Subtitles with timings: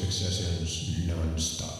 [0.00, 1.77] music sessions non-stop.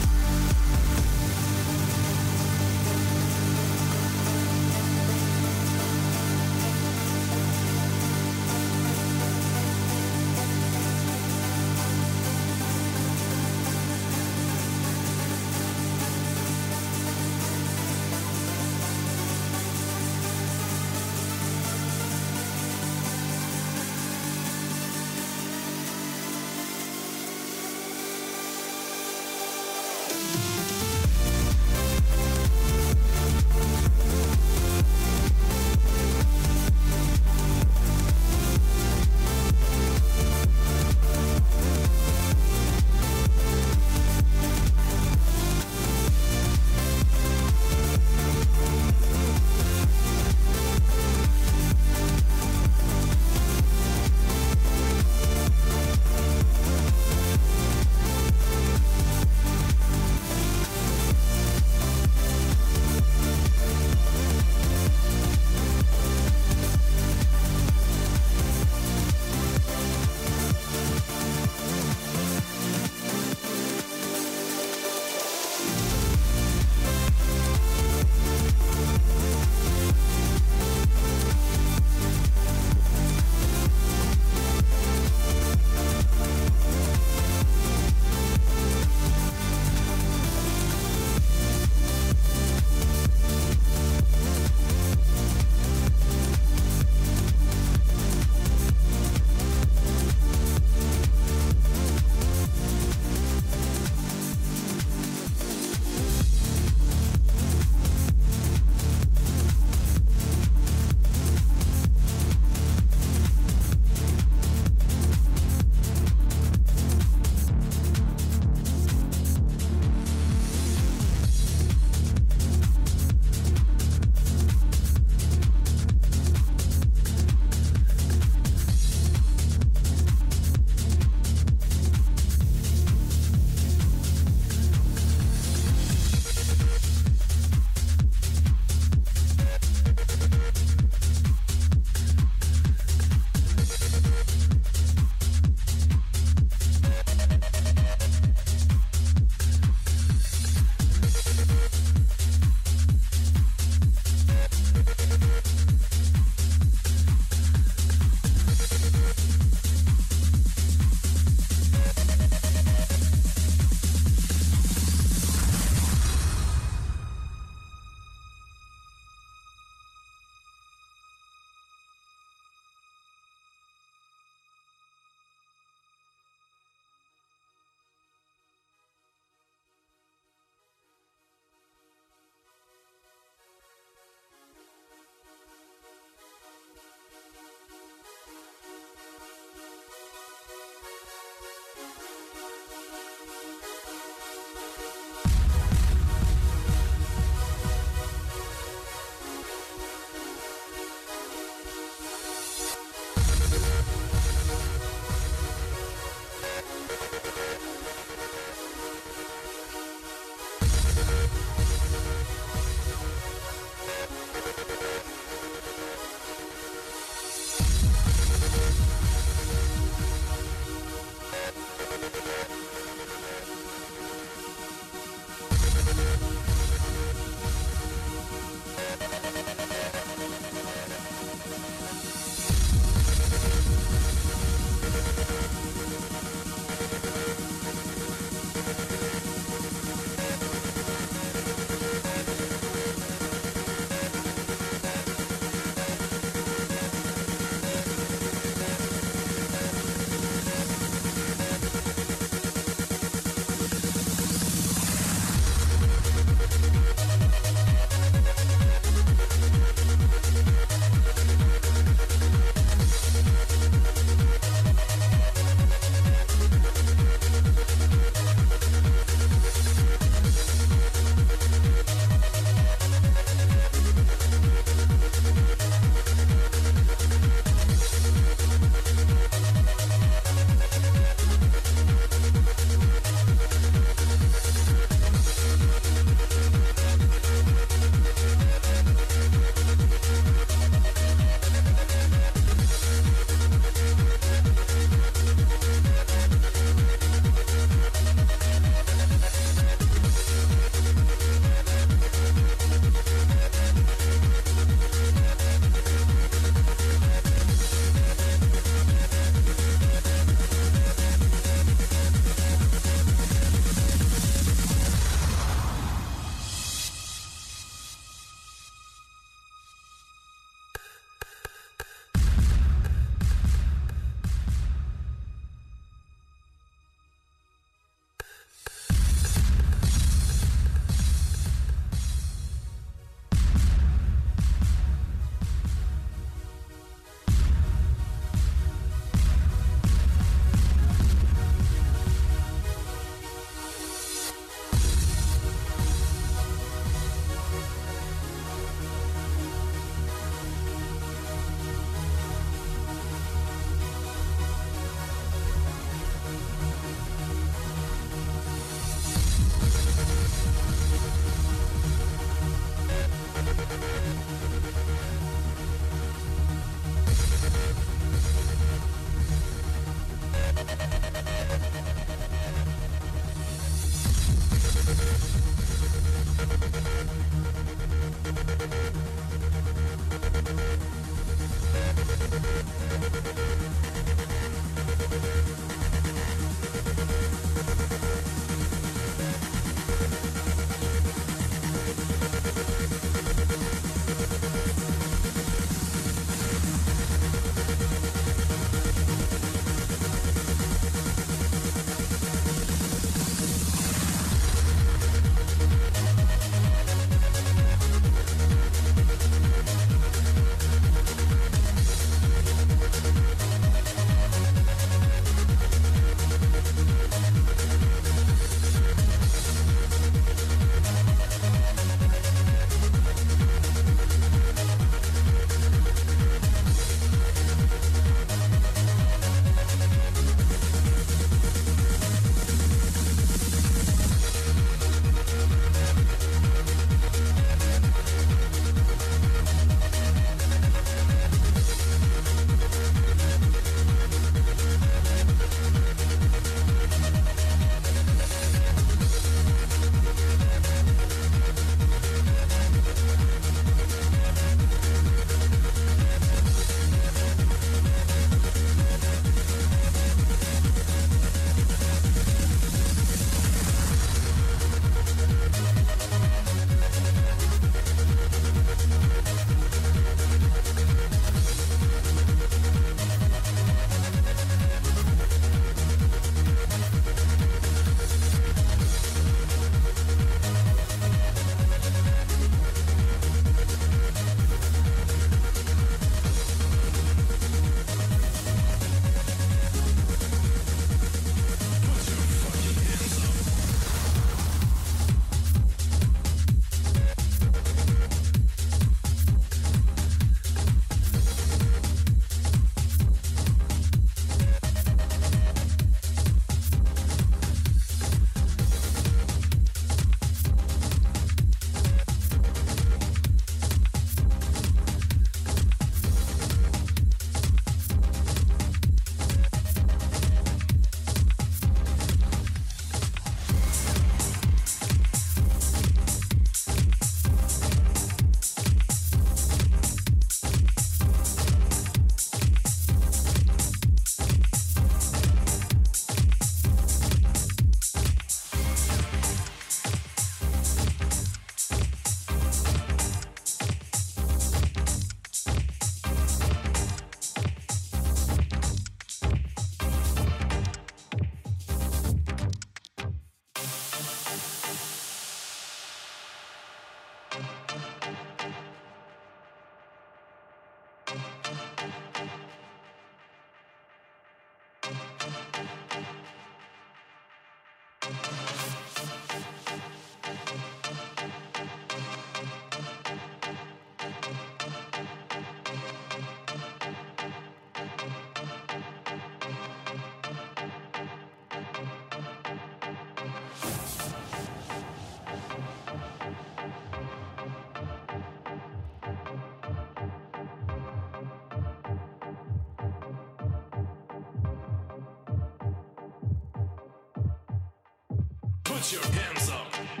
[598.71, 600.00] Put your hands up.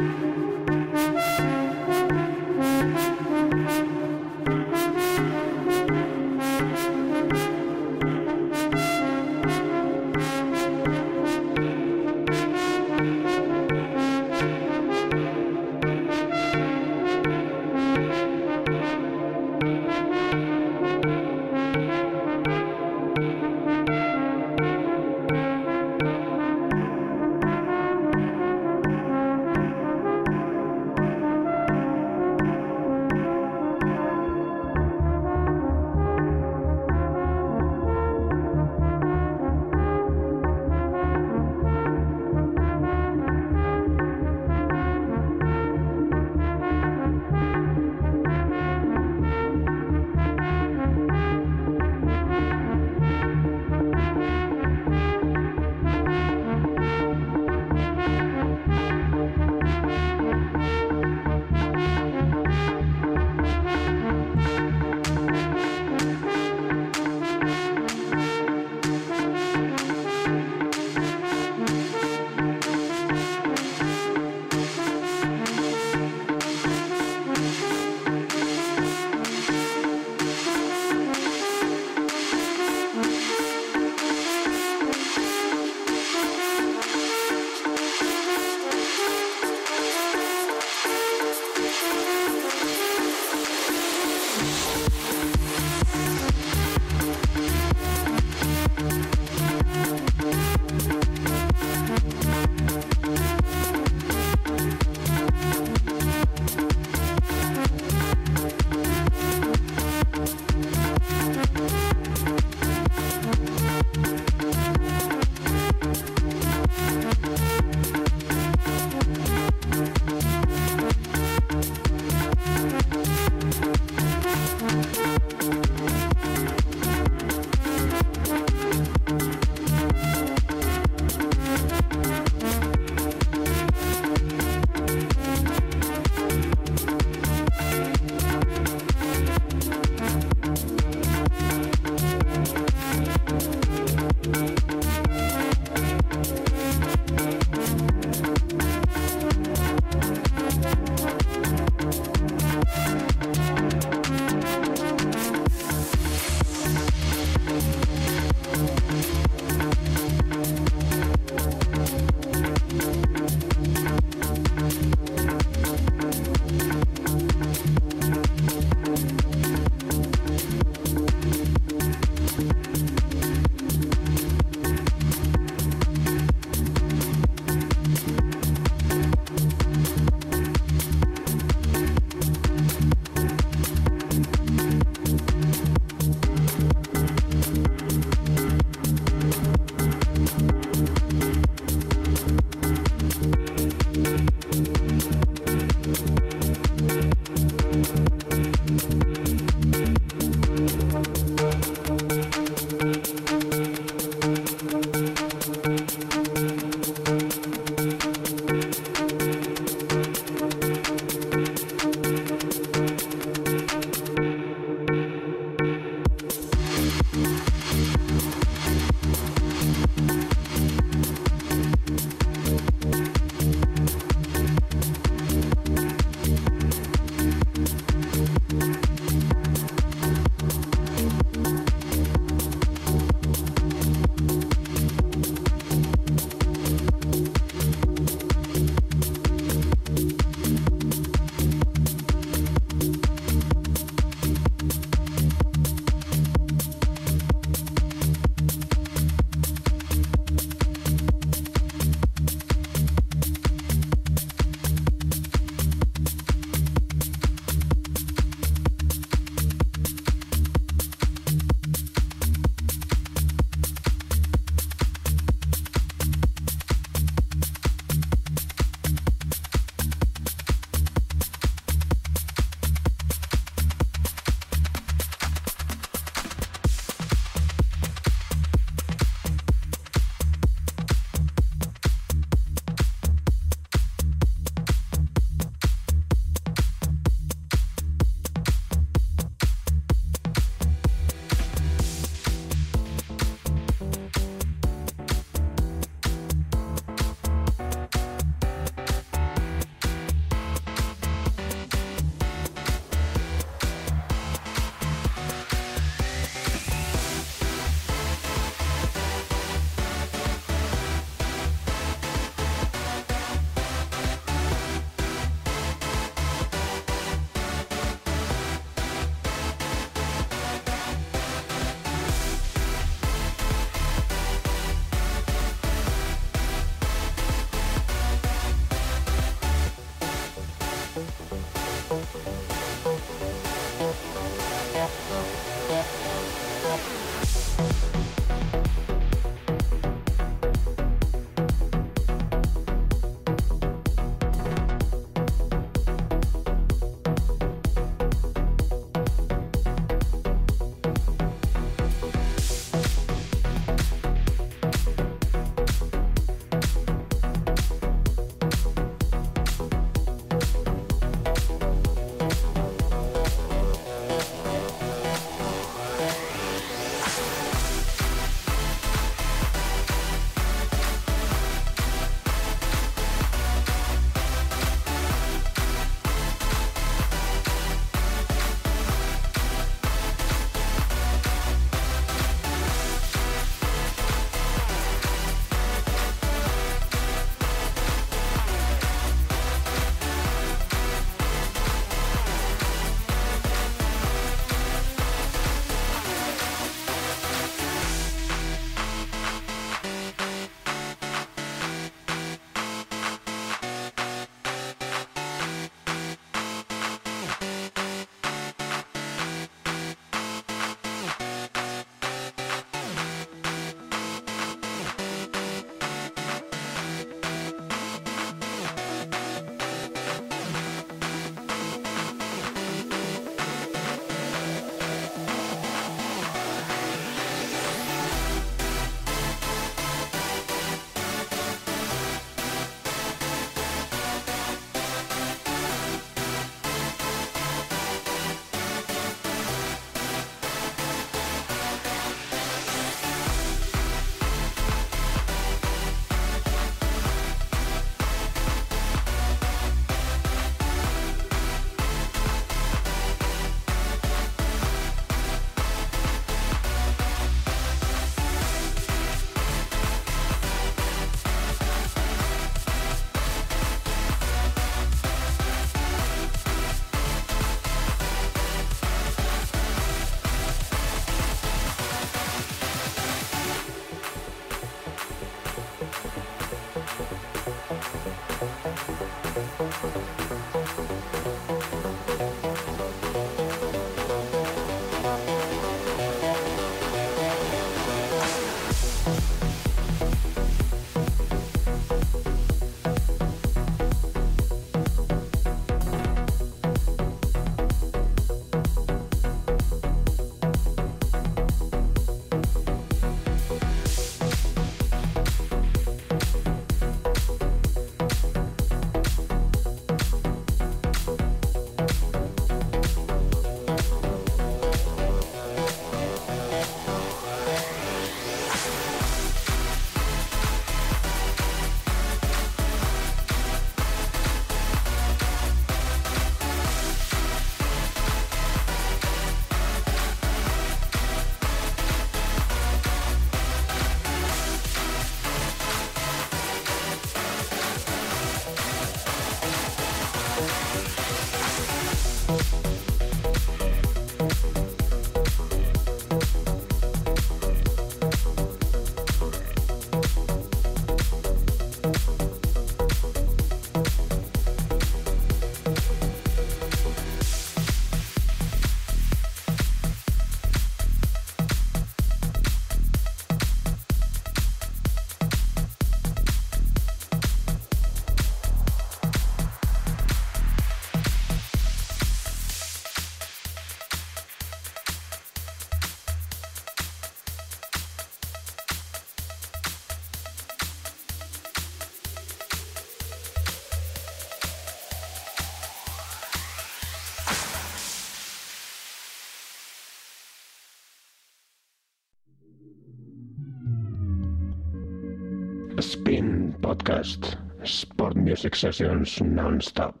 [598.49, 600.00] Sessions non-stop.